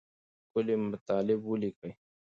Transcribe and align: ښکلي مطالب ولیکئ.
ښکلي 0.45 0.75
مطالب 0.91 1.39
ولیکئ. 1.47 1.91